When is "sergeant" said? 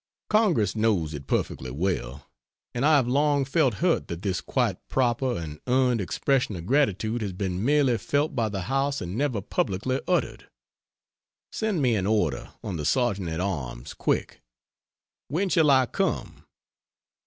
12.83-13.29